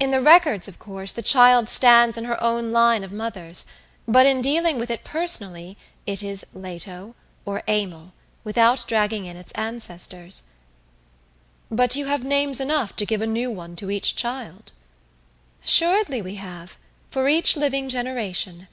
[0.00, 3.66] In the records, of course, the child stands in her own line of mothers;
[4.08, 8.12] but in dealing with it personally it is Lato, or Amel,
[8.42, 10.42] without dragging in its ancestors."
[11.70, 14.72] "But have you names enough to give a new one to each child?"
[15.64, 16.76] "Assuredly we have,
[17.12, 18.66] for each living generation."